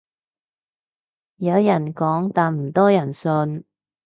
[1.35, 3.65] 有人講但唔多人信